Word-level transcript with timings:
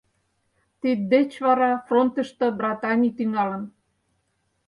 Тиддеч 0.79 1.31
вара 1.45 1.71
фронтышто 1.87 2.45
братаний 2.59 3.13
тӱҥалын. 3.17 3.63